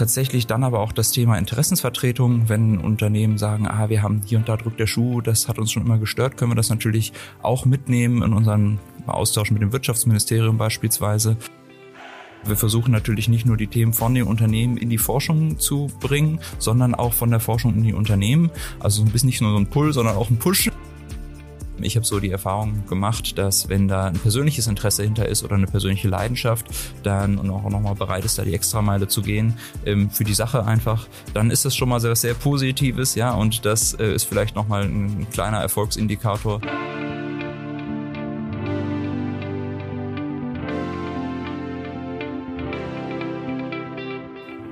[0.00, 4.48] Tatsächlich dann aber auch das Thema Interessensvertretung, wenn Unternehmen sagen, ah, wir haben hier und
[4.48, 7.12] da drückt der Schuh, das hat uns schon immer gestört, können wir das natürlich
[7.42, 11.36] auch mitnehmen in unseren Austausch mit dem Wirtschaftsministerium beispielsweise.
[12.46, 16.40] Wir versuchen natürlich nicht nur die Themen von den Unternehmen in die Forschung zu bringen,
[16.58, 18.50] sondern auch von der Forschung in die Unternehmen.
[18.78, 20.70] Also ein bisschen nicht nur so ein Pull, sondern auch ein Push.
[21.82, 25.56] Ich habe so die Erfahrung gemacht, dass wenn da ein persönliches Interesse hinter ist oder
[25.56, 26.66] eine persönliche Leidenschaft,
[27.02, 30.64] dann und auch nochmal bereit ist, da die Extrameile zu gehen ähm, für die Sache
[30.64, 34.54] einfach, dann ist das schon mal sehr, sehr Positives, ja, und das äh, ist vielleicht
[34.54, 36.60] nochmal ein kleiner Erfolgsindikator.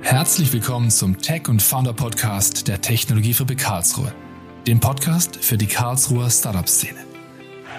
[0.01, 4.11] Herzlich willkommen zum Tech und Founder Podcast der Technologiefabrik Karlsruhe,
[4.69, 6.99] dem Podcast für die Karlsruher Startup-Szene.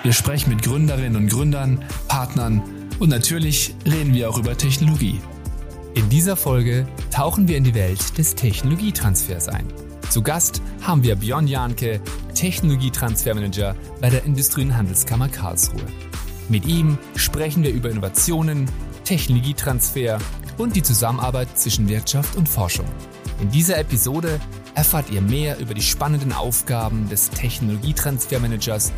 [0.03, 2.65] Wir sprechen mit Gründerinnen und Gründern, Partnern
[2.99, 5.21] und natürlich reden wir auch über Technologie.
[5.95, 9.69] In dieser Folge tauchen wir in die Welt des Technologietransfers ein.
[10.09, 12.01] Zu Gast haben wir Björn Janke,
[12.35, 15.87] Technologietransfermanager bei der Industrie- und Handelskammer Karlsruhe.
[16.49, 18.69] Mit ihm sprechen wir über Innovationen,
[19.05, 20.19] Technologietransfer
[20.59, 22.87] und die Zusammenarbeit zwischen Wirtschaft und Forschung.
[23.41, 24.41] In dieser Episode
[24.75, 28.93] erfahrt ihr mehr über die spannenden Aufgaben des Technologietransfermanagers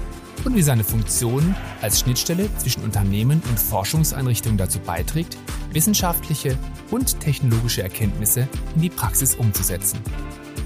[0.44, 5.36] und wie seine Funktion als Schnittstelle zwischen Unternehmen und Forschungseinrichtungen dazu beiträgt,
[5.72, 6.58] wissenschaftliche
[6.90, 10.00] und technologische Erkenntnisse in die Praxis umzusetzen.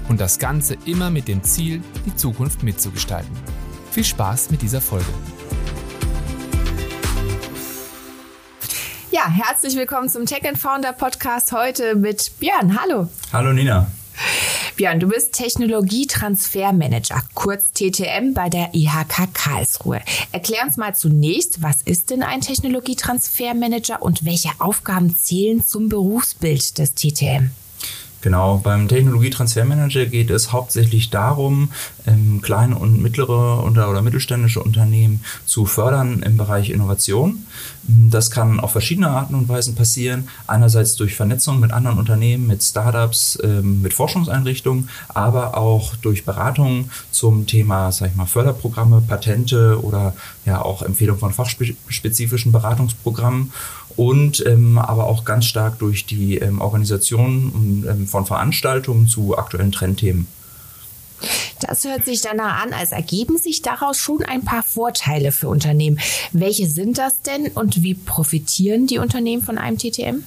[0.09, 3.31] Und das Ganze immer mit dem Ziel, die Zukunft mitzugestalten.
[3.91, 5.05] Viel Spaß mit dieser Folge.
[9.11, 12.79] Ja, herzlich willkommen zum Tech and Founder Podcast heute mit Björn.
[12.79, 13.09] Hallo.
[13.33, 13.87] Hallo Nina.
[14.77, 20.01] Björn, du bist Technologietransfermanager, kurz TTM bei der IHK Karlsruhe.
[20.31, 26.77] Erklär uns mal zunächst, was ist denn ein Technologietransfermanager und welche Aufgaben zählen zum Berufsbild
[26.77, 27.49] des TTM?
[28.21, 31.71] Genau, beim Technologietransfermanager geht es hauptsächlich darum,
[32.07, 37.45] ähm, kleine und mittlere oder, oder mittelständische Unternehmen zu fördern im Bereich Innovation.
[37.83, 40.27] Das kann auf verschiedene Arten und Weisen passieren.
[40.47, 46.89] Einerseits durch Vernetzung mit anderen Unternehmen, mit Startups, ähm, mit Forschungseinrichtungen, aber auch durch Beratungen
[47.11, 50.13] zum Thema, sag ich mal, Förderprogramme, Patente oder
[50.45, 53.51] ja auch Empfehlung von fachspezifischen Beratungsprogrammen
[53.95, 59.71] und ähm, aber auch ganz stark durch die ähm, Organisation ähm, von Veranstaltungen zu aktuellen
[59.71, 60.27] Trendthemen.
[61.61, 65.99] Das hört sich danach an, als ergeben sich daraus schon ein paar Vorteile für Unternehmen.
[66.31, 70.23] Welche sind das denn und wie profitieren die Unternehmen von einem TTM?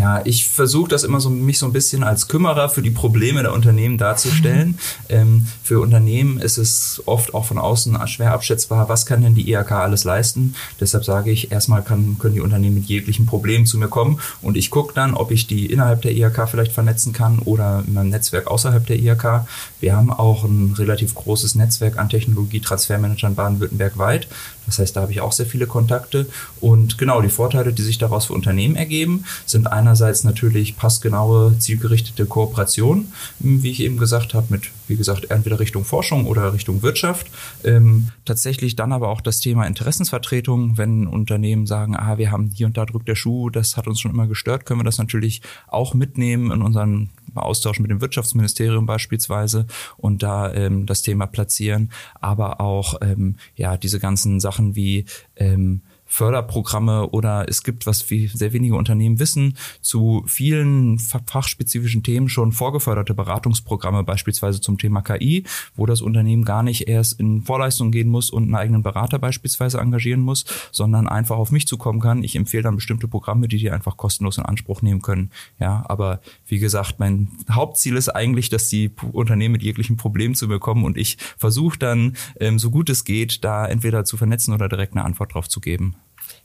[0.00, 3.42] Ja, ich versuche das immer so, mich so ein bisschen als Kümmerer für die Probleme
[3.42, 4.78] der Unternehmen darzustellen.
[5.10, 9.50] Ähm, für Unternehmen ist es oft auch von außen schwer abschätzbar, was kann denn die
[9.50, 10.54] IHK alles leisten.
[10.80, 14.56] Deshalb sage ich, erstmal kann, können die Unternehmen mit jeglichen Problemen zu mir kommen und
[14.56, 18.08] ich gucke dann, ob ich die innerhalb der IHK vielleicht vernetzen kann oder in meinem
[18.08, 19.46] Netzwerk außerhalb der IHK.
[19.80, 24.28] Wir haben auch ein relativ großes Netzwerk an Technologie-Transfermanagern Baden-Württemberg weit.
[24.70, 26.26] Das heißt, da habe ich auch sehr viele Kontakte.
[26.60, 32.26] Und genau, die Vorteile, die sich daraus für Unternehmen ergeben, sind einerseits natürlich passgenaue, zielgerichtete
[32.26, 37.28] Kooperation, wie ich eben gesagt habe, mit, wie gesagt, entweder Richtung Forschung oder Richtung Wirtschaft.
[37.64, 42.66] Ähm, tatsächlich dann aber auch das Thema Interessensvertretung, wenn Unternehmen sagen, ah, wir haben hier
[42.66, 45.40] und da drückt der Schuh, das hat uns schon immer gestört, können wir das natürlich
[45.68, 51.90] auch mitnehmen in unseren Austausch mit dem Wirtschaftsministerium beispielsweise und da ähm, das Thema platzieren,
[52.20, 55.04] aber auch ähm, ja diese ganzen Sachen wie
[55.36, 62.28] ähm, Förderprogramme oder es gibt, was wie sehr wenige Unternehmen wissen, zu vielen fachspezifischen Themen
[62.28, 65.44] schon vorgeförderte Beratungsprogramme, beispielsweise zum Thema KI,
[65.76, 69.78] wo das Unternehmen gar nicht erst in Vorleistung gehen muss und einen eigenen Berater beispielsweise
[69.78, 72.24] engagieren muss, sondern einfach auf mich zukommen kann.
[72.24, 75.30] Ich empfehle dann bestimmte Programme, die die einfach kostenlos in Anspruch nehmen können.
[75.60, 80.48] Ja, aber wie gesagt, mein Hauptziel ist eigentlich, dass die Unternehmen mit jeglichen Problemen zu
[80.48, 84.52] mir kommen und ich versuche dann, ähm, so gut es geht, da entweder zu vernetzen
[84.52, 85.94] oder direkt eine Antwort drauf zu geben.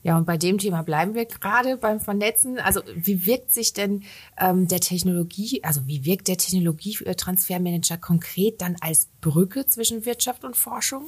[0.04, 2.60] Ja, und bei dem Thema bleiben wir gerade beim Vernetzen.
[2.60, 4.04] Also wie wirkt sich denn
[4.40, 10.56] ähm, der Technologie, also wie wirkt der Technologietransfermanager konkret dann als Brücke zwischen Wirtschaft und
[10.56, 11.06] Forschung?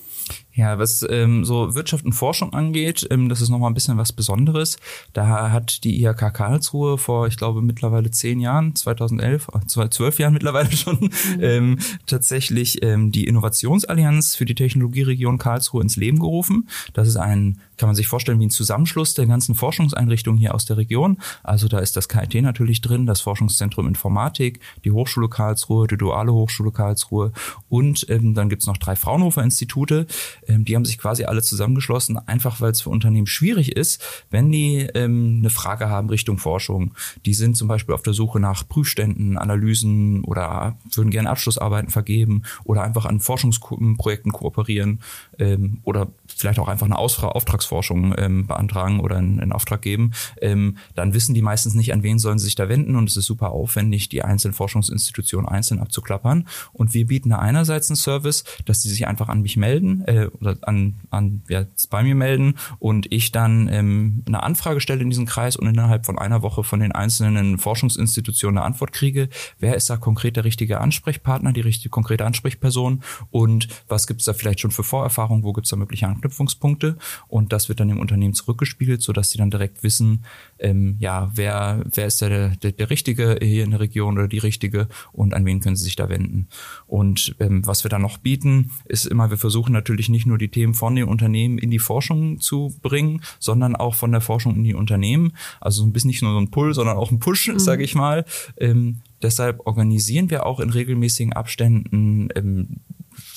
[0.54, 4.12] Ja, was ähm, so Wirtschaft und Forschung angeht, ähm, das ist nochmal ein bisschen was
[4.12, 4.78] Besonderes.
[5.14, 10.34] Da hat die IHK Karlsruhe vor, ich glaube, mittlerweile zehn Jahren, 2011, äh, zwölf Jahren
[10.34, 11.12] mittlerweile schon, mhm.
[11.40, 16.68] ähm, tatsächlich ähm, die Innovationsallianz für die Technologieregion Karlsruhe ins Leben gerufen.
[16.94, 20.66] Das ist ein kann man sich vorstellen wie ein Zusammenschluss der ganzen Forschungseinrichtungen hier aus
[20.66, 21.18] der Region.
[21.44, 26.34] Also da ist das KIT natürlich drin, das Forschungszentrum Informatik, die Hochschule Karlsruhe, die Duale
[26.34, 27.32] Hochschule Karlsruhe
[27.70, 30.08] und ähm, dann gibt's noch drei Fraunhofer Institute.
[30.48, 34.52] Ähm, die haben sich quasi alle zusammengeschlossen, einfach weil es für Unternehmen schwierig ist, wenn
[34.52, 36.94] die ähm, eine Frage haben Richtung Forschung.
[37.26, 42.44] Die sind zum Beispiel auf der Suche nach Prüfständen, Analysen oder würden gerne Abschlussarbeiten vergeben
[42.64, 45.02] oder einfach an Forschungsprojekten kooperieren
[45.40, 50.12] ähm, oder vielleicht auch einfach eine Ausfra Auftragsforschung ähm, beantragen oder in, in Auftrag geben,
[50.42, 53.18] ähm, dann wissen die meistens nicht, an wen sollen sie sich da wenden und es
[53.18, 56.48] ist super aufwendig, die einzelnen Forschungsinstitutionen einzeln abzuklappern.
[56.74, 60.28] Und wir bieten da einerseits einen Service, dass die sich einfach an mich melden äh,
[60.40, 65.10] oder an, an ja, bei mir melden und ich dann ähm, eine Anfrage stelle in
[65.10, 69.30] diesen Kreis und innerhalb von einer Woche von den einzelnen Forschungsinstitutionen eine Antwort kriege,
[69.60, 74.26] wer ist da konkret der richtige Ansprechpartner, die richtige konkrete Ansprechperson und was gibt es
[74.26, 76.98] da vielleicht schon für Vorerfahrungen, wo gibt es da mögliche Anknüpfungspunkte
[77.28, 80.24] und das wird dann im Unternehmen zurückgespiegelt, sodass sie dann direkt wissen,
[80.60, 84.38] ähm, ja, wer, wer ist der, der, der Richtige hier in der Region oder die
[84.40, 86.48] Richtige und an wen können sie sich da wenden.
[86.88, 90.50] Und ähm, was wir dann noch bieten, ist immer, wir versuchen natürlich nicht nur die
[90.50, 94.64] Themen von den Unternehmen in die Forschung zu bringen, sondern auch von der Forschung in
[94.64, 95.34] die Unternehmen.
[95.62, 97.60] Also ein bisschen nicht nur so ein Pull, sondern auch ein Push, mhm.
[97.60, 98.26] sage ich mal.
[98.58, 102.82] Ähm, deshalb organisieren wir auch in regelmäßigen Abständen ähm,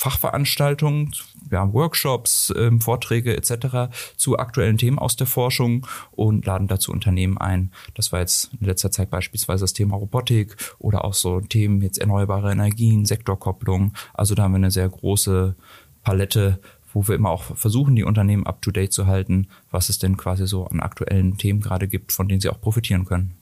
[0.01, 1.13] Fachveranstaltungen,
[1.47, 3.93] wir haben Workshops, ähm, Vorträge etc.
[4.17, 7.71] zu aktuellen Themen aus der Forschung und laden dazu Unternehmen ein.
[7.93, 11.99] Das war jetzt in letzter Zeit beispielsweise das Thema Robotik oder auch so Themen jetzt
[11.99, 13.93] erneuerbare Energien, Sektorkopplung.
[14.15, 15.55] Also da haben wir eine sehr große
[16.03, 16.61] Palette
[16.93, 20.67] wo wir immer auch versuchen, die Unternehmen up-to-date zu halten, was es denn quasi so
[20.67, 23.40] an aktuellen Themen gerade gibt, von denen sie auch profitieren können.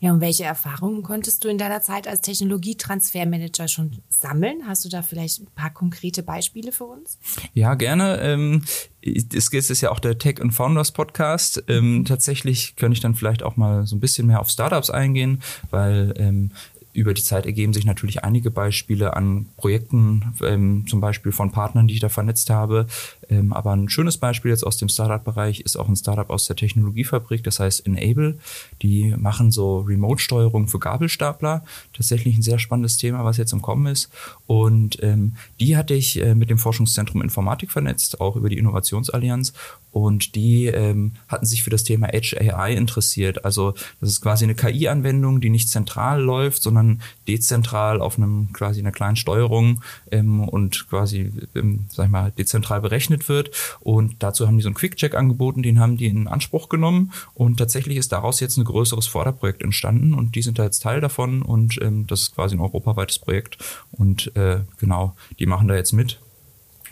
[0.00, 4.62] Ja, und welche Erfahrungen konntest du in deiner Zeit als Technologietransfermanager schon sammeln?
[4.66, 7.18] Hast du da vielleicht ein paar konkrete Beispiele für uns?
[7.54, 8.20] Ja, gerne.
[8.20, 8.64] Ähm,
[9.00, 11.62] es ist ja auch der Tech and Founders Podcast.
[11.68, 15.42] Ähm, tatsächlich könnte ich dann vielleicht auch mal so ein bisschen mehr auf Startups eingehen,
[15.70, 16.50] weil ähm,
[16.98, 21.86] über die Zeit ergeben sich natürlich einige Beispiele an Projekten, ähm, zum Beispiel von Partnern,
[21.86, 22.86] die ich da vernetzt habe.
[23.30, 26.56] Ähm, aber ein schönes Beispiel jetzt aus dem Startup-Bereich ist auch ein Startup aus der
[26.56, 28.38] Technologiefabrik, das heißt Enable.
[28.82, 31.64] Die machen so Remote-Steuerung für Gabelstapler.
[31.92, 34.10] Tatsächlich ein sehr spannendes Thema, was jetzt im Kommen ist.
[34.46, 39.52] Und ähm, die hatte ich äh, mit dem Forschungszentrum Informatik vernetzt, auch über die Innovationsallianz.
[39.90, 43.44] Und die ähm, hatten sich für das Thema Edge AI interessiert.
[43.44, 48.80] Also das ist quasi eine KI-Anwendung, die nicht zentral läuft, sondern dezentral auf einem quasi
[48.80, 53.50] einer kleinen Steuerung ähm, und quasi, ähm, sag ich mal, dezentral berechnet wird.
[53.80, 57.12] Und dazu haben die so einen Quick-Check angeboten, den haben die in Anspruch genommen.
[57.34, 61.00] Und tatsächlich ist daraus jetzt ein größeres Förderprojekt entstanden und die sind da jetzt Teil
[61.00, 63.58] davon und ähm, das ist quasi ein europaweites Projekt.
[63.90, 66.20] Und äh, genau, die machen da jetzt mit.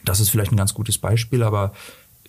[0.05, 1.73] Das ist vielleicht ein ganz gutes Beispiel, aber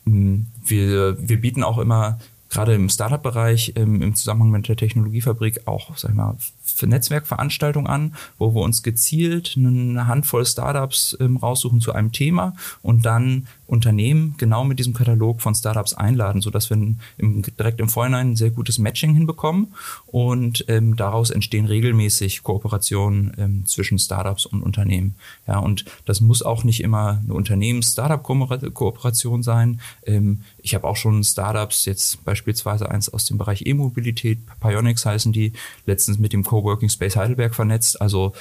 [0.05, 5.97] wir, wir bieten auch immer gerade im Startup-Bereich ähm, im Zusammenhang mit der Technologiefabrik auch,
[5.97, 6.37] sag ich mal,
[6.71, 12.53] für Netzwerkveranstaltungen an, wo wir uns gezielt eine Handvoll Startups ähm, raussuchen zu einem Thema
[12.81, 17.89] und dann Unternehmen genau mit diesem Katalog von Startups einladen, sodass wir im, direkt im
[17.89, 19.73] Vorhinein ein sehr gutes Matching hinbekommen
[20.05, 25.15] und ähm, daraus entstehen regelmäßig Kooperationen ähm, zwischen Startups und Unternehmen.
[25.47, 29.81] Ja, und das muss auch nicht immer eine Unternehmens-Startup-Kooperation sein.
[30.05, 35.33] Ähm, ich habe auch schon Startups, jetzt beispielsweise eins aus dem Bereich E-Mobilität, Pionics heißen
[35.33, 35.51] die,
[35.85, 38.01] letztens mit dem Coworking Space Heidelberg vernetzt.
[38.01, 38.33] Also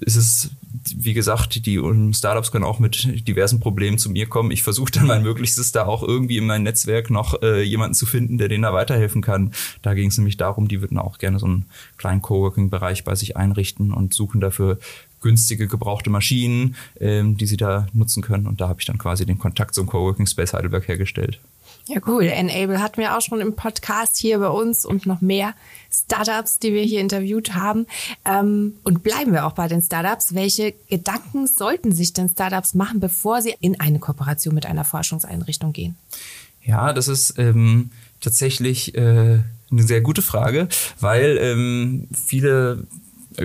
[0.00, 0.50] ist es,
[0.96, 1.80] wie gesagt, die
[2.12, 4.50] Startups können auch mit diversen Problemen zu mir kommen.
[4.50, 8.06] Ich versuche dann mein Möglichstes, da auch irgendwie in meinem Netzwerk noch äh, jemanden zu
[8.06, 9.52] finden, der denen da weiterhelfen kann.
[9.82, 11.66] Da ging es nämlich darum, die würden auch gerne so einen
[11.98, 14.78] kleinen Coworking-Bereich bei sich einrichten und suchen dafür
[15.20, 18.46] günstige gebrauchte Maschinen, ähm, die sie da nutzen können.
[18.46, 21.40] Und da habe ich dann quasi den Kontakt zum Coworking Space Heidelberg hergestellt.
[21.90, 22.22] Ja, cool.
[22.22, 25.54] Enable hatten wir auch schon im Podcast hier bei uns und noch mehr
[25.92, 27.86] Startups, die wir hier interviewt haben.
[28.24, 30.32] Ähm, und bleiben wir auch bei den Startups.
[30.32, 35.72] Welche Gedanken sollten sich denn Startups machen, bevor sie in eine Kooperation mit einer Forschungseinrichtung
[35.72, 35.96] gehen?
[36.62, 39.40] Ja, das ist ähm, tatsächlich äh,
[39.72, 40.68] eine sehr gute Frage,
[41.00, 42.86] weil ähm, viele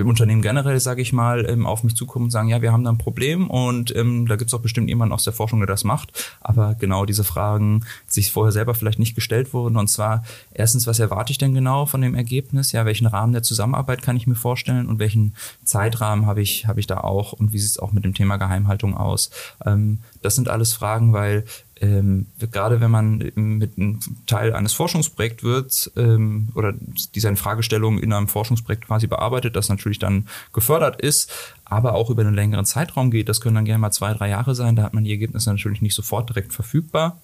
[0.03, 2.91] Unternehmen generell, sage ich mal, ähm, auf mich zukommen und sagen, ja, wir haben da
[2.91, 5.83] ein Problem und ähm, da gibt es auch bestimmt jemanden aus der Forschung, der das
[5.83, 6.11] macht.
[6.41, 9.77] Aber genau diese Fragen sich vorher selber vielleicht nicht gestellt wurden.
[9.77, 12.71] Und zwar erstens, was erwarte ich denn genau von dem Ergebnis?
[12.71, 16.79] Ja, welchen Rahmen der Zusammenarbeit kann ich mir vorstellen und welchen Zeitrahmen habe ich, habe
[16.79, 19.29] ich da auch und wie sieht es auch mit dem Thema Geheimhaltung aus?
[19.65, 21.45] Ähm, das sind alles Fragen, weil
[21.81, 27.99] ähm, gerade wenn man mit einem Teil eines Forschungsprojekts wird ähm, oder die seine Fragestellung
[27.99, 31.31] in einem Forschungsprojekt quasi bearbeitet, das natürlich dann gefördert ist,
[31.65, 34.55] aber auch über einen längeren Zeitraum geht, das können dann gerne mal zwei, drei Jahre
[34.55, 37.21] sein, da hat man die Ergebnisse natürlich nicht sofort direkt verfügbar.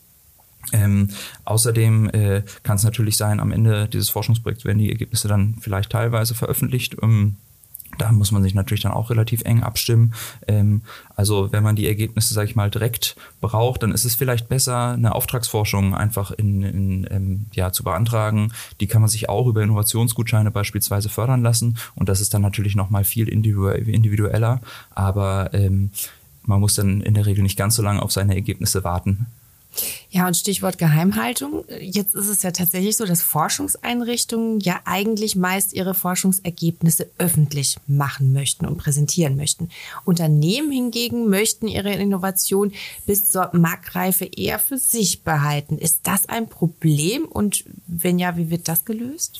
[0.74, 1.10] Ähm,
[1.46, 5.92] außerdem äh, kann es natürlich sein, am Ende dieses Forschungsprojekts werden die Ergebnisse dann vielleicht
[5.92, 6.98] teilweise veröffentlicht.
[7.02, 7.38] Ähm,
[7.98, 10.14] da muss man sich natürlich dann auch relativ eng abstimmen.
[10.48, 10.82] Ähm,
[11.16, 14.94] also wenn man die Ergebnisse, sage ich mal, direkt braucht, dann ist es vielleicht besser,
[14.94, 18.52] eine Auftragsforschung einfach in, in ähm, ja, zu beantragen.
[18.80, 21.78] Die kann man sich auch über Innovationsgutscheine beispielsweise fördern lassen.
[21.96, 24.62] Und das ist dann natürlich nochmal viel individueller.
[24.96, 25.92] Aber ähm,
[26.44, 29.28] man muss dann in der Regel nicht ganz so lange auf seine Ergebnisse warten.
[30.10, 31.64] Ja, und Stichwort Geheimhaltung.
[31.80, 38.34] Jetzt ist es ja tatsächlich so, dass Forschungseinrichtungen ja eigentlich meist ihre Forschungsergebnisse öffentlich machen
[38.34, 39.70] möchten und präsentieren möchten.
[40.04, 42.74] Unternehmen hingegen möchten ihre Innovation
[43.06, 45.78] bis zur Marktreife eher für sich behalten.
[45.78, 47.26] Ist das ein Problem?
[47.26, 49.40] Und wenn ja, wie wird das gelöst?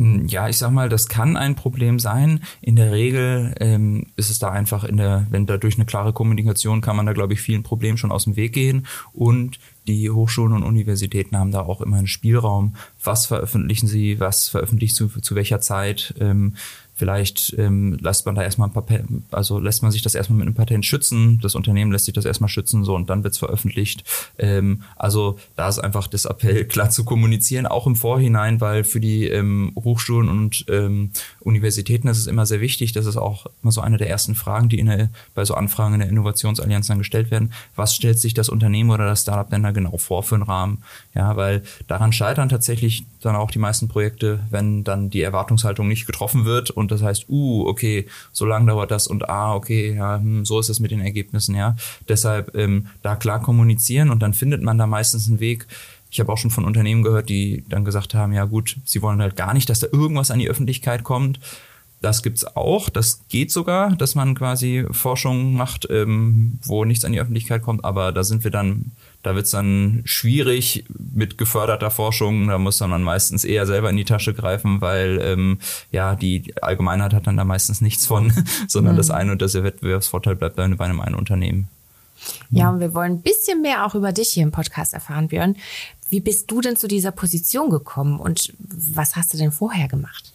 [0.00, 2.40] Hm, ja, ich sag mal, das kann ein Problem sein.
[2.62, 6.14] In der Regel ähm, ist es da einfach in der, wenn da durch eine klare
[6.14, 8.86] Kommunikation kann man da, glaube ich, vielen Problemen schon aus dem Weg gehen.
[9.12, 12.76] Und die Hochschulen und Universitäten haben da auch immer einen Spielraum.
[13.04, 16.14] Was veröffentlichen sie, was veröffentlichen sie zu welcher Zeit?
[16.18, 16.54] Ähm,
[17.00, 20.46] Vielleicht ähm, lässt man da erstmal ein Patent, also lässt man sich das erstmal mit
[20.48, 21.40] einem Patent schützen.
[21.40, 24.04] Das Unternehmen lässt sich das erstmal schützen, so und dann wird's veröffentlicht.
[24.36, 29.00] Ähm, also da ist einfach das Appell, klar zu kommunizieren, auch im Vorhinein, weil für
[29.00, 32.92] die ähm, Hochschulen und ähm, Universitäten ist es immer sehr wichtig.
[32.92, 35.94] Das ist auch immer so eine der ersten Fragen, die in der, bei so Anfragen
[35.94, 37.54] in der Innovationsallianz dann gestellt werden.
[37.76, 40.82] Was stellt sich das Unternehmen oder das Startup denn da genau vor für einen Rahmen?
[41.14, 46.04] Ja, weil daran scheitern tatsächlich dann auch die meisten Projekte, wenn dann die Erwartungshaltung nicht
[46.04, 50.18] getroffen wird und das heißt, uh, okay, so lange dauert das und ah, okay, ja,
[50.18, 51.76] hm, so ist es mit den Ergebnissen, ja.
[52.08, 55.66] Deshalb ähm, da klar kommunizieren und dann findet man da meistens einen Weg.
[56.10, 59.22] Ich habe auch schon von Unternehmen gehört, die dann gesagt haben, ja gut, sie wollen
[59.22, 61.38] halt gar nicht, dass da irgendwas an die Öffentlichkeit kommt.
[62.02, 67.12] Das gibt's auch, das geht sogar, dass man quasi Forschung macht, ähm, wo nichts an
[67.12, 68.92] die Öffentlichkeit kommt, aber da sind wir dann
[69.22, 72.48] da wird es dann schwierig mit geförderter Forschung.
[72.48, 75.58] Da muss man meistens eher selber in die Tasche greifen, weil ähm,
[75.92, 78.32] ja die Allgemeinheit hat dann da meistens nichts von,
[78.68, 78.98] sondern mhm.
[78.98, 81.68] das eine und das der Wettbewerbsvorteil bleibt bei einem einen Unternehmen.
[82.50, 85.56] Ja, und wir wollen ein bisschen mehr auch über dich hier im Podcast erfahren, Björn.
[86.10, 90.32] Wie bist du denn zu dieser Position gekommen und was hast du denn vorher gemacht?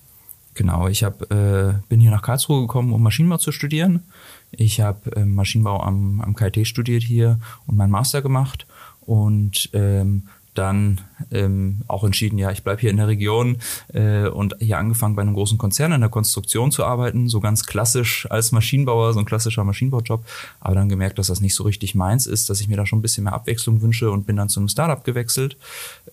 [0.55, 4.03] Genau, ich hab, äh, bin hier nach Karlsruhe gekommen, um Maschinenbau zu studieren.
[4.51, 8.65] Ich habe äh, Maschinenbau am, am KIT studiert hier und meinen Master gemacht
[9.05, 10.23] und ähm,
[10.55, 13.57] dann ähm, auch entschieden, ja, ich bleibe hier in der Region
[13.93, 17.65] äh, und hier angefangen bei einem großen Konzern in der Konstruktion zu arbeiten, so ganz
[17.65, 20.25] klassisch als Maschinenbauer, so ein klassischer Maschinenbaujob,
[20.59, 22.99] aber dann gemerkt, dass das nicht so richtig meins ist, dass ich mir da schon
[22.99, 25.57] ein bisschen mehr Abwechslung wünsche und bin dann zu einem Startup gewechselt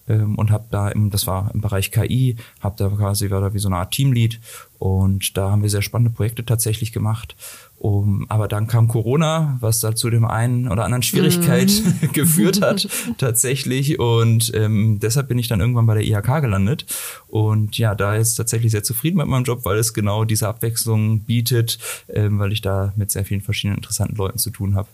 [0.09, 3.55] ähm, und habe da, im, das war im Bereich KI, habe da quasi, war da
[3.55, 4.41] wie so eine Art Teamlead
[4.83, 7.37] und da haben wir sehr spannende Projekte tatsächlich gemacht
[7.83, 12.07] um, aber dann kam Corona, was da zu dem einen oder anderen Schwierigkeit mm.
[12.13, 12.87] geführt hat,
[13.19, 13.99] tatsächlich.
[13.99, 16.87] Und ähm, deshalb bin ich dann irgendwann bei der IHK gelandet.
[17.27, 21.25] Und ja, da ist tatsächlich sehr zufrieden mit meinem Job, weil es genau diese Abwechslung
[21.25, 24.87] bietet, ähm, weil ich da mit sehr vielen verschiedenen interessanten Leuten zu tun habe.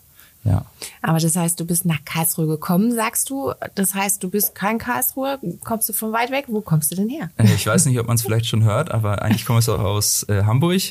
[0.45, 0.65] Ja.
[1.01, 3.51] Aber das heißt, du bist nach Karlsruhe gekommen, sagst du.
[3.75, 5.37] Das heißt, du bist kein Karlsruhe.
[5.63, 6.45] Kommst du von weit weg?
[6.47, 7.29] Wo kommst du denn her?
[7.37, 9.79] Äh, ich weiß nicht, ob man es vielleicht schon hört, aber eigentlich komme ich auch
[9.79, 10.81] aus äh, Hamburg.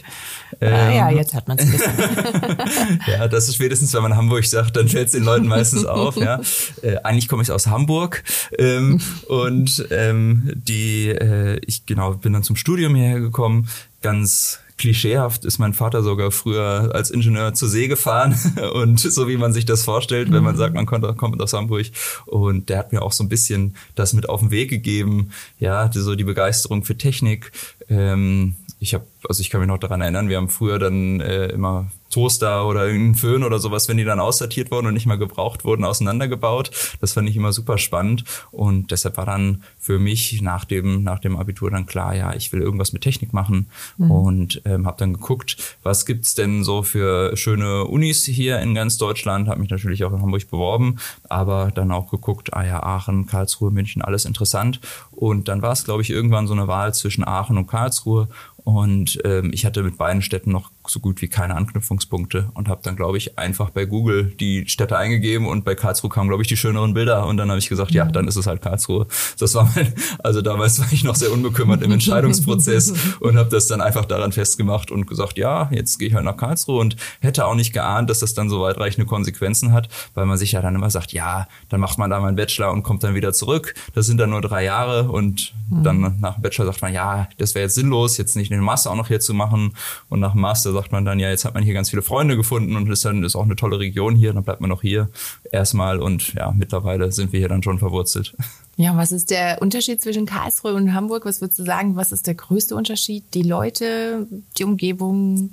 [0.60, 3.00] Ähm, ah, ja, ähm, jetzt hört man es ein bisschen.
[3.06, 6.16] ja, das ist spätestens, wenn man Hamburg sagt, dann fällt es den Leuten meistens auf.
[6.16, 6.40] Ja.
[6.82, 8.24] Äh, eigentlich komme ich aus Hamburg
[8.58, 13.68] ähm, und ähm, die, äh, ich genau bin dann zum Studium hierher gekommen,
[14.02, 18.34] ganz klischeehaft ist mein Vater sogar früher als Ingenieur zur See gefahren
[18.74, 20.58] und so wie man sich das vorstellt, wenn man mhm.
[20.58, 21.86] sagt, man kommt, kommt aus Hamburg.
[22.26, 25.90] Und der hat mir auch so ein bisschen das mit auf den Weg gegeben, ja,
[25.92, 27.52] so die Begeisterung für Technik.
[27.88, 31.46] Ähm, ich habe, also ich kann mich noch daran erinnern, wir haben früher dann äh,
[31.46, 35.18] immer Toaster oder irgendeinen Föhn oder sowas, wenn die dann aussortiert wurden und nicht mehr
[35.18, 36.70] gebraucht wurden, auseinandergebaut.
[37.00, 41.18] Das fand ich immer super spannend und deshalb war dann für mich nach dem nach
[41.18, 44.10] dem Abitur dann klar, ja, ich will irgendwas mit Technik machen mhm.
[44.10, 48.96] und ähm, habe dann geguckt, was gibt's denn so für schöne Unis hier in ganz
[48.96, 49.48] Deutschland.
[49.48, 50.96] Habe mich natürlich auch in Hamburg beworben,
[51.28, 55.84] aber dann auch geguckt, ah ja, Aachen, Karlsruhe, München, alles interessant und dann war es,
[55.84, 58.28] glaube ich, irgendwann so eine Wahl zwischen Aachen und Karlsruhe
[58.64, 62.80] und ähm, ich hatte mit beiden Städten noch so gut wie keine Anknüpfungspunkte und habe
[62.82, 66.48] dann, glaube ich, einfach bei Google die Städte eingegeben und bei Karlsruhe kamen, glaube ich,
[66.48, 67.26] die schöneren Bilder.
[67.26, 69.06] Und dann habe ich gesagt, ja, dann ist es halt Karlsruhe.
[69.38, 73.66] Das war mein, also damals war ich noch sehr unbekümmert im Entscheidungsprozess und habe das
[73.66, 77.46] dann einfach daran festgemacht und gesagt, ja, jetzt gehe ich halt nach Karlsruhe und hätte
[77.46, 80.74] auch nicht geahnt, dass das dann so weitreichende Konsequenzen hat, weil man sich ja dann
[80.74, 83.74] immer sagt, ja, dann macht man da mal einen Bachelor und kommt dann wieder zurück.
[83.94, 85.82] Das sind dann nur drei Jahre und mhm.
[85.82, 88.90] dann nach dem Bachelor sagt man, ja, das wäre jetzt sinnlos, jetzt nicht den Master
[88.90, 89.74] auch noch hier zu machen.
[90.08, 92.36] Und nach dem Master sagt man dann, ja, jetzt hat man hier ganz viele Freunde
[92.36, 95.10] gefunden und ist dann ist auch eine tolle Region hier, dann bleibt man noch hier
[95.50, 98.34] erstmal und ja, mittlerweile sind wir hier dann schon verwurzelt.
[98.80, 101.24] Ja, was ist der Unterschied zwischen Karlsruhe und Hamburg?
[101.24, 103.24] Was würdest du sagen, was ist der größte Unterschied?
[103.34, 105.50] Die Leute, die Umgebung?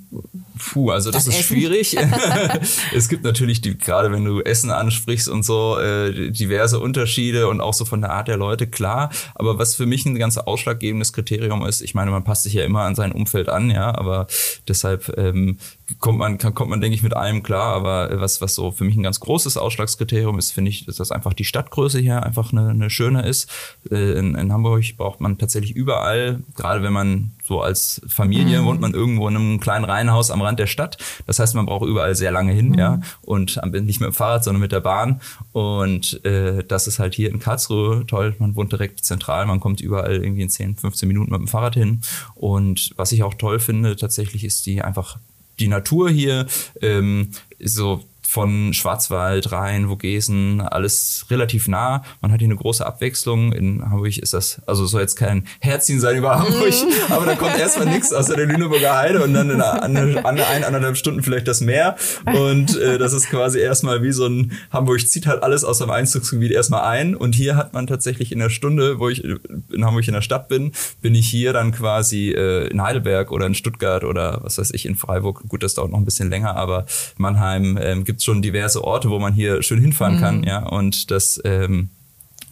[0.56, 1.56] Puh, also das, das ist Essen.
[1.56, 1.96] schwierig.
[2.94, 7.60] es gibt natürlich, die, gerade wenn du Essen ansprichst und so, äh, diverse Unterschiede und
[7.60, 9.10] auch so von der Art der Leute, klar.
[9.34, 12.64] Aber was für mich ein ganz ausschlaggebendes Kriterium ist, ich meine, man passt sich ja
[12.64, 14.28] immer an sein Umfeld an, ja, aber
[14.68, 15.58] deshalb ähm,
[16.00, 17.74] kommt man, kann, kommt man, denke ich, mit allem klar.
[17.74, 21.10] Aber was, was so für mich ein ganz großes Ausschlagskriterium ist, finde ich, ist, dass
[21.10, 23.50] einfach die Stadtgröße hier einfach eine, eine schöne ist.
[23.90, 28.66] Äh, in, in Hamburg braucht man tatsächlich überall, gerade wenn man so als Familie mhm.
[28.66, 30.98] wohnt man irgendwo in einem kleinen Reihenhaus am Rand der Stadt.
[31.26, 32.78] Das heißt, man braucht überall sehr lange hin, mhm.
[32.78, 33.00] ja.
[33.22, 35.20] Und nicht mit dem Fahrrad, sondern mit der Bahn.
[35.52, 38.34] Und äh, das ist halt hier in Karlsruhe toll.
[38.38, 41.74] Man wohnt direkt zentral, man kommt überall irgendwie in 10, 15 Minuten mit dem Fahrrad
[41.74, 42.00] hin.
[42.34, 45.18] Und was ich auch toll finde, tatsächlich ist die einfach
[45.58, 46.46] die Natur hier,
[46.82, 48.02] ähm, so
[48.36, 52.02] von Schwarzwald, Rhein, Vogesen, alles relativ nah.
[52.20, 53.54] Man hat hier eine große Abwechslung.
[53.54, 56.92] In Hamburg ist das, also soll jetzt kein Herziehen sein über Hamburg, mhm.
[57.14, 60.64] aber da kommt erstmal nichts außer der Lüneburger Heide und dann in einer, eine, ein,
[60.64, 61.96] anderthalb Stunden vielleicht das Meer.
[62.26, 65.88] Und äh, das ist quasi erstmal wie so ein, Hamburg zieht halt alles aus dem
[65.88, 67.16] Einzugsgebiet erstmal ein.
[67.16, 70.48] Und hier hat man tatsächlich in der Stunde, wo ich in Hamburg in der Stadt
[70.48, 74.72] bin, bin ich hier dann quasi äh, in Heidelberg oder in Stuttgart oder was weiß
[74.74, 75.48] ich, in Freiburg.
[75.48, 76.84] Gut, das dauert noch ein bisschen länger, aber
[77.16, 80.20] Mannheim ähm, gibt schon diverse Orte, wo man hier schön hinfahren mhm.
[80.20, 80.58] kann, ja.
[80.66, 81.88] Und das ähm,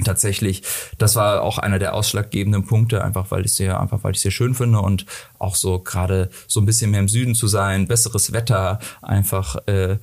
[0.02, 0.62] tatsächlich,
[0.99, 4.31] das war auch einer der ausschlaggebenden Punkte, einfach weil ich sehr, einfach weil ich sehr
[4.31, 5.07] schön finde und
[5.38, 9.99] auch so gerade so ein bisschen mehr im Süden zu sein, besseres Wetter, einfach äh,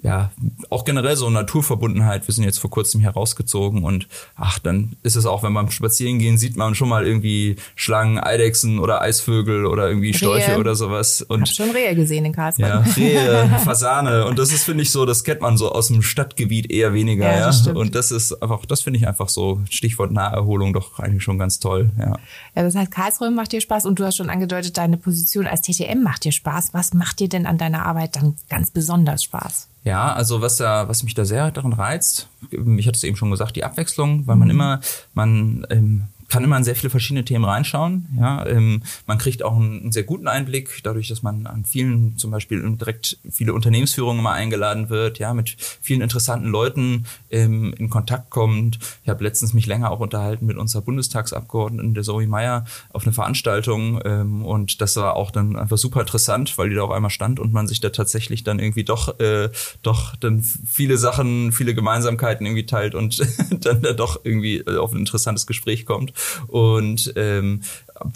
[0.00, 0.30] ja,
[0.70, 2.26] auch generell so Naturverbundenheit.
[2.26, 5.70] Wir sind jetzt vor kurzem hier rausgezogen und ach, dann ist es auch, wenn man
[5.70, 10.58] spazieren gehen, sieht man schon mal irgendwie Schlangen, Eidechsen oder Eisvögel oder irgendwie Stolche Rehe.
[10.58, 11.20] oder sowas.
[11.22, 12.66] Und hab schon Rehe gesehen in Karlsruhe.
[12.66, 16.02] Ja, Rehe, Fasane und das ist, finde ich, so, das kennt man so aus dem
[16.02, 17.46] Stadtgebiet eher weniger, ja.
[17.46, 17.72] Das ja.
[17.72, 21.58] Und das ist einfach, das finde ich einfach so, Stichwort Naherholung doch eigentlich schon ganz
[21.58, 22.16] toll, ja.
[22.54, 25.60] Ja, das heißt, Karlsruhe macht dir Spaß und du hast schon angedeutet, deine Position als
[25.60, 26.72] TTM macht dir Spaß.
[26.72, 29.68] Was macht dir denn an deiner Arbeit dann ganz besonders Spaß?
[29.84, 33.30] Ja, also was da, was mich da sehr daran reizt, ich hatte es eben schon
[33.30, 34.54] gesagt, die Abwechslung, weil man mhm.
[34.54, 34.80] immer,
[35.14, 38.06] man ähm, kann immer in sehr viele verschiedene Themen reinschauen.
[38.18, 42.16] Ja, ähm, man kriegt auch einen, einen, sehr guten Einblick, dadurch, dass man an vielen,
[42.16, 47.90] zum Beispiel direkt viele Unternehmensführungen immer eingeladen wird, ja, mit vielen interessanten Leuten ähm, in
[47.90, 48.78] Kontakt kommt.
[49.02, 53.12] Ich habe letztens mich länger auch unterhalten mit unserer Bundestagsabgeordneten, der Zoe Meyer, auf eine
[53.12, 57.10] Veranstaltung ähm, und das war auch dann einfach super interessant, weil die da auf einmal
[57.10, 59.50] stand und man sich da tatsächlich dann irgendwie doch, äh,
[59.82, 63.20] doch dann viele Sachen, viele Gemeinsamkeiten irgendwie teilt und
[63.60, 66.14] dann da doch irgendwie auf ein interessantes Gespräch kommt.
[66.48, 67.62] Und ähm,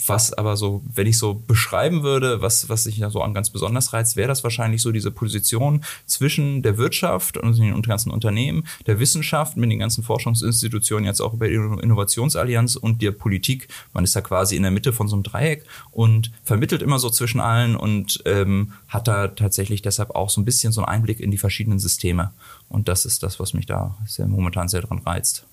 [0.07, 3.51] was aber so, wenn ich so beschreiben würde, was, was sich ja so an ganz
[3.51, 8.67] besonders reizt, wäre das wahrscheinlich so diese Position zwischen der Wirtschaft und den ganzen Unternehmen,
[8.87, 13.69] der Wissenschaft mit den ganzen Forschungsinstitutionen, jetzt auch über die Innovationsallianz und der Politik.
[13.93, 17.11] Man ist da quasi in der Mitte von so einem Dreieck und vermittelt immer so
[17.11, 21.21] zwischen allen und ähm, hat da tatsächlich deshalb auch so ein bisschen so einen Einblick
[21.21, 22.33] in die verschiedenen Systeme.
[22.69, 25.45] Und das ist das, was mich da sehr, momentan sehr dran reizt.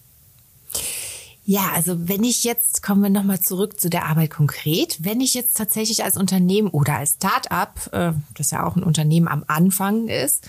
[1.45, 5.33] Ja, also wenn ich jetzt, kommen wir nochmal zurück zu der Arbeit konkret, wenn ich
[5.33, 10.07] jetzt tatsächlich als Unternehmen oder als Start-up, äh, das ja auch ein Unternehmen am Anfang
[10.07, 10.47] ist,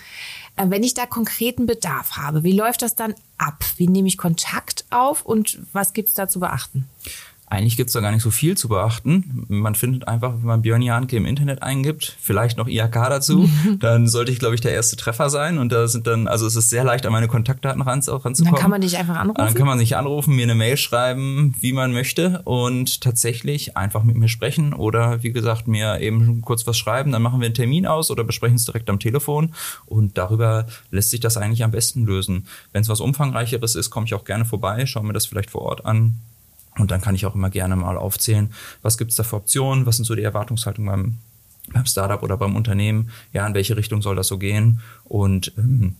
[0.54, 3.64] äh, wenn ich da konkreten Bedarf habe, wie läuft das dann ab?
[3.76, 6.88] Wie nehme ich Kontakt auf und was gibt's da zu beachten?
[7.46, 9.44] Eigentlich gibt's da gar nicht so viel zu beachten.
[9.48, 13.48] Man findet einfach, wenn man Björn Janke im Internet eingibt, vielleicht noch IHK dazu,
[13.80, 15.58] dann sollte ich, glaube ich, der erste Treffer sein.
[15.58, 18.34] Und da sind dann, also es ist sehr leicht, an meine Kontaktdaten ran, ranzukommen.
[18.44, 19.44] Dann kann man dich einfach anrufen.
[19.44, 24.04] Dann kann man sich anrufen, mir eine Mail schreiben, wie man möchte und tatsächlich einfach
[24.04, 27.12] mit mir sprechen oder wie gesagt, mir eben kurz was schreiben.
[27.12, 29.54] Dann machen wir einen Termin aus oder besprechen es direkt am Telefon.
[29.84, 32.46] Und darüber lässt sich das eigentlich am besten lösen.
[32.72, 35.62] Wenn es was Umfangreicheres ist, komme ich auch gerne vorbei, schaue mir das vielleicht vor
[35.62, 36.14] Ort an
[36.78, 39.86] und dann kann ich auch immer gerne mal aufzählen, was gibt es da für Optionen,
[39.86, 41.18] was sind so die Erwartungshaltungen beim,
[41.72, 44.80] beim Startup oder beim Unternehmen, ja, in welche Richtung soll das so gehen.
[45.04, 45.96] Und ähm,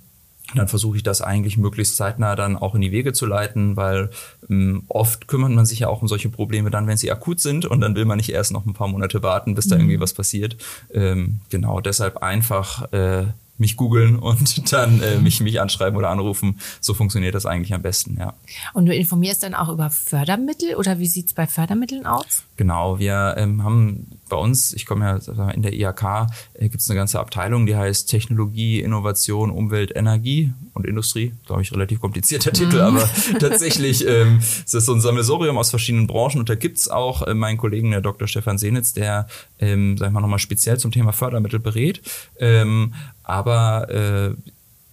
[0.54, 4.10] dann versuche ich das eigentlich möglichst zeitnah dann auch in die Wege zu leiten, weil
[4.50, 7.64] ähm, oft kümmert man sich ja auch um solche Probleme dann, wenn sie akut sind
[7.64, 10.02] und dann will man nicht erst noch ein paar Monate warten, bis da irgendwie mhm.
[10.02, 10.56] was passiert.
[10.92, 13.24] Ähm, genau, deshalb einfach äh,
[13.58, 16.60] mich googeln und dann äh, mich, mich anschreiben oder anrufen.
[16.80, 18.34] So funktioniert das eigentlich am besten, ja.
[18.72, 22.44] Und du informierst dann auch über Fördermittel oder wie sieht's bei Fördermitteln aus?
[22.56, 26.90] Genau, wir ähm, haben bei uns, ich komme ja in der IHK, äh, gibt es
[26.90, 31.34] eine ganze Abteilung, die heißt Technologie, Innovation, Umwelt, Energie und Industrie.
[31.46, 32.54] Glaube ich, relativ komplizierter mhm.
[32.54, 36.88] Titel, aber tatsächlich ähm, ist das so ein Sammelsorium aus verschiedenen Branchen und da gibt's
[36.88, 38.26] auch äh, meinen Kollegen, der Dr.
[38.26, 39.28] Stefan Senitz, der,
[39.60, 42.02] ähm, sag ich mal, nochmal speziell zum Thema Fördermittel berät.
[42.40, 44.34] Ähm, aber äh,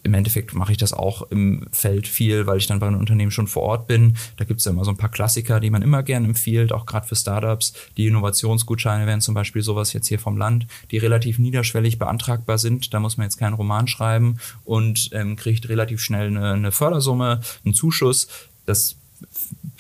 [0.03, 3.31] im Endeffekt mache ich das auch im Feld viel, weil ich dann bei einem Unternehmen
[3.31, 4.17] schon vor Ort bin.
[4.37, 6.85] Da gibt es ja immer so ein paar Klassiker, die man immer gern empfiehlt, auch
[6.85, 7.73] gerade für Startups.
[7.97, 12.93] Die Innovationsgutscheine wären zum Beispiel sowas jetzt hier vom Land, die relativ niederschwellig beantragbar sind.
[12.93, 17.41] Da muss man jetzt keinen Roman schreiben und ähm, kriegt relativ schnell eine, eine Fördersumme,
[17.63, 18.27] einen Zuschuss.
[18.65, 18.95] Das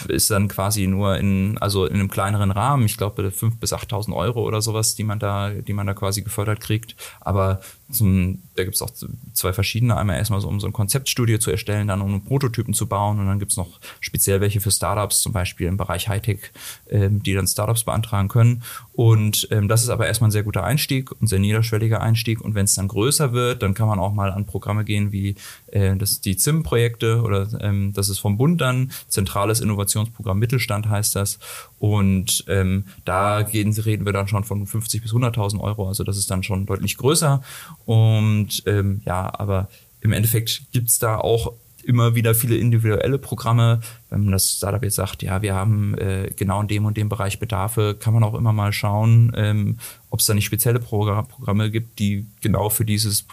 [0.07, 4.15] ist dann quasi nur in, also in einem kleineren Rahmen, ich glaube 5.000 bis 8.000
[4.15, 6.95] Euro oder sowas, die man da, die man da quasi gefördert kriegt.
[7.19, 8.91] Aber zum, da gibt es auch
[9.33, 9.97] zwei verschiedene.
[9.97, 13.27] Einmal erstmal so, um so ein Konzeptstudie zu erstellen, dann um Prototypen zu bauen und
[13.27, 16.51] dann gibt es noch speziell welche für Startups, zum Beispiel im Bereich Hightech,
[16.89, 18.63] ähm, die dann Startups beantragen können.
[18.93, 22.41] Und ähm, das ist aber erstmal ein sehr guter Einstieg und sehr niederschwelliger Einstieg.
[22.41, 25.35] Und wenn es dann größer wird, dann kann man auch mal an Programme gehen wie
[25.67, 31.15] äh, das, die ZIM-Projekte oder ähm, das ist vom Bund dann, Zentrales Innovationsprogramm Mittelstand heißt
[31.15, 31.39] das.
[31.79, 35.87] Und ähm, da gehen, reden wir dann schon von 50 bis 100.000 Euro.
[35.87, 37.41] Also das ist dann schon deutlich größer.
[37.85, 39.69] Und ähm, ja, aber
[40.01, 43.81] im Endeffekt gibt's da auch immer wieder viele individuelle Programme.
[44.09, 47.39] Wenn das Startup jetzt sagt, ja, wir haben äh, genau in dem und dem Bereich
[47.39, 49.77] Bedarfe, kann man auch immer mal schauen, ähm,
[50.09, 53.25] ob es da nicht spezielle Progr Programme gibt, die genau für dieses,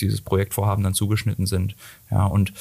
[0.00, 1.74] dieses Projektvorhaben dann zugeschnitten sind.
[2.10, 2.52] Ja, und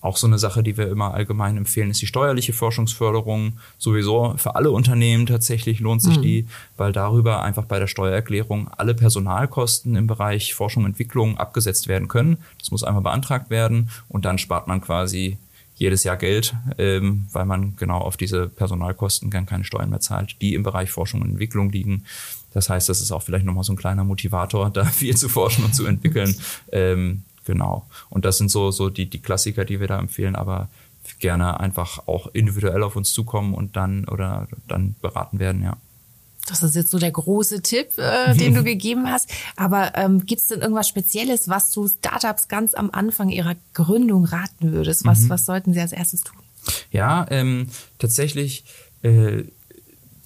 [0.00, 3.54] auch so eine Sache, die wir immer allgemein empfehlen, ist die steuerliche Forschungsförderung.
[3.78, 6.22] Sowieso für alle Unternehmen tatsächlich lohnt sich mhm.
[6.22, 11.88] die, weil darüber einfach bei der Steuererklärung alle Personalkosten im Bereich Forschung und Entwicklung abgesetzt
[11.88, 12.38] werden können.
[12.58, 15.38] Das muss einmal beantragt werden und dann spart man quasi
[15.74, 20.36] jedes Jahr Geld, ähm, weil man genau auf diese Personalkosten dann keine Steuern mehr zahlt,
[20.42, 22.04] die im Bereich Forschung und Entwicklung liegen.
[22.52, 25.64] Das heißt, das ist auch vielleicht nochmal so ein kleiner Motivator, da viel zu forschen
[25.64, 26.34] und zu entwickeln.
[26.72, 27.86] Ähm, Genau.
[28.10, 30.68] Und das sind so, so die, die Klassiker, die wir da empfehlen, aber
[31.18, 35.78] gerne einfach auch individuell auf uns zukommen und dann oder dann beraten werden, ja.
[36.46, 39.30] Das ist jetzt so der große Tipp, äh, den du gegeben hast.
[39.56, 44.26] Aber ähm, gibt es denn irgendwas Spezielles, was du Startups ganz am Anfang ihrer Gründung
[44.26, 45.06] raten würdest?
[45.06, 45.30] Was, mhm.
[45.30, 46.42] was sollten sie als erstes tun?
[46.90, 48.64] Ja, ähm, tatsächlich
[49.02, 49.44] äh,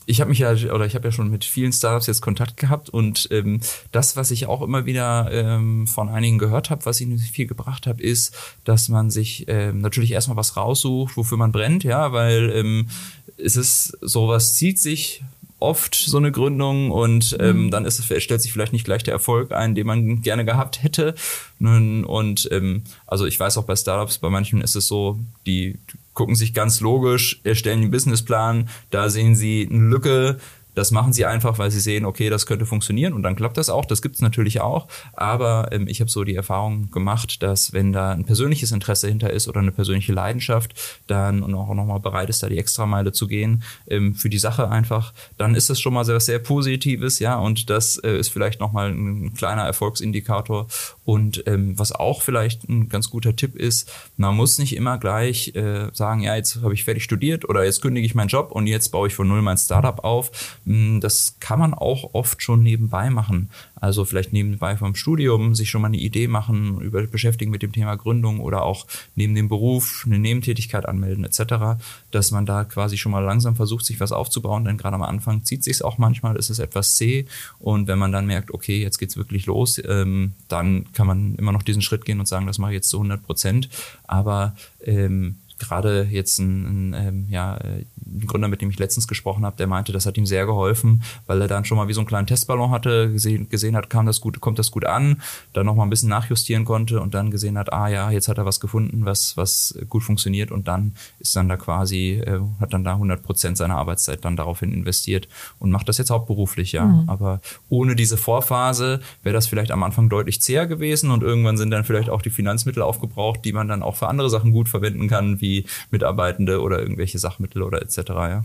[0.06, 2.90] ich habe mich ja oder ich habe ja schon mit vielen Startups jetzt Kontakt gehabt
[2.90, 3.60] und ähm,
[3.90, 7.86] das, was ich auch immer wieder ähm, von einigen gehört habe, was ihnen viel gebracht
[7.86, 8.34] habe, ist,
[8.64, 12.88] dass man sich ähm, natürlich erstmal was raussucht, wofür man brennt, ja, weil ähm,
[13.36, 15.22] es ist sowas zieht sich
[15.62, 17.70] oft so eine Gründung und ähm, mhm.
[17.70, 20.82] dann ist es, stellt sich vielleicht nicht gleich der Erfolg ein, den man gerne gehabt
[20.82, 21.14] hätte.
[21.60, 25.78] Und ähm, also ich weiß auch bei Startups, bei manchen ist es so, die
[26.14, 30.38] gucken sich ganz logisch, erstellen den Businessplan, da sehen sie eine Lücke,
[30.74, 33.68] das machen sie einfach, weil sie sehen, okay, das könnte funktionieren und dann klappt das
[33.68, 33.84] auch.
[33.84, 34.88] Das gibt es natürlich auch.
[35.12, 39.30] Aber ähm, ich habe so die Erfahrung gemacht, dass wenn da ein persönliches Interesse hinter
[39.30, 40.74] ist oder eine persönliche Leidenschaft,
[41.06, 44.68] dann und auch nochmal bereit ist, da die Extrameile zu gehen ähm, für die Sache
[44.70, 47.38] einfach, dann ist das schon mal sehr, sehr Positives, ja.
[47.38, 50.68] Und das äh, ist vielleicht nochmal ein kleiner Erfolgsindikator.
[51.04, 55.54] Und ähm, was auch vielleicht ein ganz guter Tipp ist, man muss nicht immer gleich
[55.54, 58.66] äh, sagen, ja, jetzt habe ich fertig studiert oder jetzt kündige ich meinen Job und
[58.66, 60.30] jetzt baue ich von null mein Startup auf
[60.64, 63.50] das kann man auch oft schon nebenbei machen.
[63.74, 67.72] Also vielleicht nebenbei vom Studium sich schon mal eine Idee machen, über, beschäftigen mit dem
[67.72, 72.96] Thema Gründung oder auch neben dem Beruf eine Nebentätigkeit anmelden etc., dass man da quasi
[72.96, 76.36] schon mal langsam versucht, sich was aufzubauen, denn gerade am Anfang zieht sich auch manchmal,
[76.36, 77.26] ist es etwas zäh
[77.58, 81.52] und wenn man dann merkt, okay, jetzt geht's wirklich los, ähm, dann kann man immer
[81.52, 83.68] noch diesen Schritt gehen und sagen, das mache ich jetzt zu 100 Prozent,
[84.06, 89.08] aber ähm, gerade jetzt ein, ein, ähm, ja, äh, ein Gründer, mit dem ich letztens
[89.08, 91.92] gesprochen habe, der meinte, das hat ihm sehr geholfen, weil er dann schon mal wie
[91.92, 95.22] so einen kleinen Testballon hatte, gesehen, gesehen hat, kam das gut, kommt das gut an,
[95.52, 98.38] dann noch mal ein bisschen nachjustieren konnte und dann gesehen hat, ah ja, jetzt hat
[98.38, 102.72] er was gefunden, was, was gut funktioniert und dann ist dann da quasi, äh, hat
[102.72, 106.84] dann da 100 Prozent seiner Arbeitszeit dann daraufhin investiert und macht das jetzt hauptberuflich, ja.
[106.84, 107.08] Mhm.
[107.08, 111.70] Aber ohne diese Vorphase wäre das vielleicht am Anfang deutlich zäher gewesen und irgendwann sind
[111.70, 115.08] dann vielleicht auch die Finanzmittel aufgebraucht, die man dann auch für andere Sachen gut verwenden
[115.08, 117.91] kann, wie Mitarbeitende oder irgendwelche Sachmittel oder etc.
[117.96, 118.44] Ja.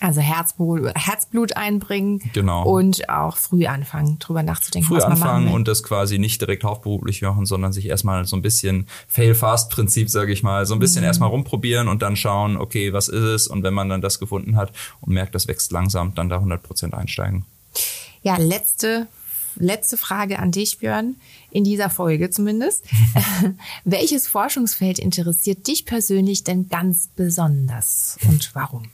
[0.00, 2.64] Also Herzblut, Herzblut einbringen genau.
[2.64, 4.88] und auch früh anfangen, drüber nachzudenken.
[4.88, 8.88] Früh anfangen und das quasi nicht direkt hauptberuflich machen, sondern sich erstmal so ein bisschen
[9.08, 11.06] Fail-Fast-Prinzip, sage ich mal, so ein bisschen mhm.
[11.06, 13.46] erstmal rumprobieren und dann schauen, okay, was ist es?
[13.46, 16.62] Und wenn man dann das gefunden hat und merkt, das wächst langsam, dann da 100
[16.62, 17.44] Prozent einsteigen.
[18.22, 19.06] Ja, letzte
[19.56, 21.16] letzte Frage an dich, Björn,
[21.50, 22.84] in dieser Folge zumindest.
[23.84, 28.84] Welches Forschungsfeld interessiert dich persönlich denn ganz besonders und warum?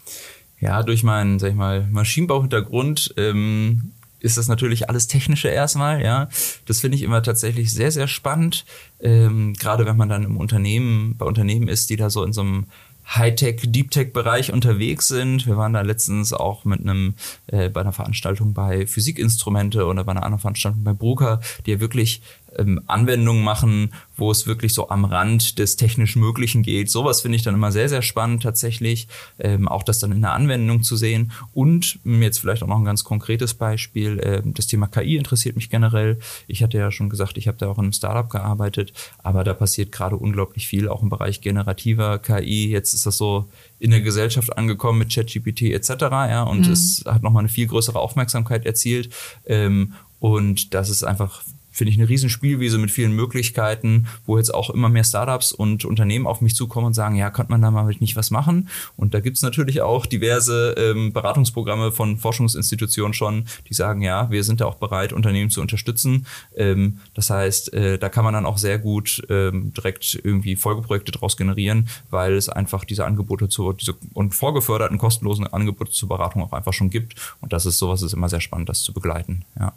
[0.61, 6.29] Ja, durch meinen, sag ich mal, Maschinenbauhintergrund ähm, ist das natürlich alles Technische erstmal, ja.
[6.66, 8.66] Das finde ich immer tatsächlich sehr, sehr spannend.
[9.01, 12.42] Ähm, Gerade wenn man dann im Unternehmen, bei Unternehmen ist, die da so in so
[12.42, 12.66] einem
[13.14, 15.46] Hightech, Deep-Tech-Bereich unterwegs sind.
[15.46, 17.14] Wir waren da letztens auch mit einem
[17.46, 21.81] äh, bei einer Veranstaltung bei Physikinstrumente oder bei einer anderen Veranstaltung bei Bruker, die ja
[21.81, 22.23] wirklich
[22.57, 26.91] ähm, Anwendungen machen, wo es wirklich so am Rand des technisch Möglichen geht.
[26.91, 29.09] Sowas finde ich dann immer sehr, sehr spannend tatsächlich,
[29.39, 31.33] ähm, auch das dann in der Anwendung zu sehen.
[31.53, 35.71] Und jetzt vielleicht auch noch ein ganz konkretes Beispiel, äh, das Thema KI interessiert mich
[35.71, 36.19] generell.
[36.47, 39.55] Ich hatte ja schon gesagt, ich habe da auch in einem Startup gearbeitet, aber da
[39.55, 42.71] passiert gerade unglaublich viel, auch im Bereich generativer KI.
[42.71, 45.91] Jetzt ist das so in der Gesellschaft angekommen mit ChatGPT etc.
[46.11, 46.73] Ja, und mhm.
[46.73, 49.11] es hat nochmal eine viel größere Aufmerksamkeit erzielt.
[49.47, 51.43] Ähm, und das ist einfach
[51.81, 55.87] finde ich eine riesen Spielwiese mit vielen Möglichkeiten, wo jetzt auch immer mehr Startups und
[55.87, 58.69] Unternehmen auf mich zukommen und sagen, ja, könnte man da mal nicht was machen?
[58.99, 64.45] Und da gibt's natürlich auch diverse ähm, Beratungsprogramme von Forschungsinstitutionen schon, die sagen, ja, wir
[64.45, 66.27] sind da auch bereit, Unternehmen zu unterstützen.
[66.55, 71.12] Ähm, das heißt, äh, da kann man dann auch sehr gut ähm, direkt irgendwie Folgeprojekte
[71.12, 76.43] daraus generieren, weil es einfach diese Angebote zu, diese und vorgeförderten kostenlosen Angebote zur Beratung
[76.43, 77.14] auch einfach schon gibt.
[77.40, 79.47] Und das ist sowas ist immer sehr spannend, das zu begleiten.
[79.59, 79.73] Ja.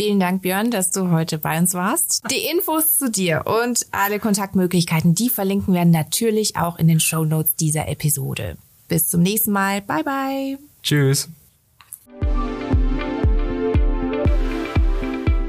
[0.00, 2.22] Vielen Dank, Björn, dass du heute bei uns warst.
[2.30, 7.26] Die Infos zu dir und alle Kontaktmöglichkeiten, die verlinken werden natürlich auch in den Show
[7.26, 8.56] Notes dieser Episode.
[8.88, 9.82] Bis zum nächsten Mal.
[9.82, 10.56] Bye, bye.
[10.82, 11.28] Tschüss.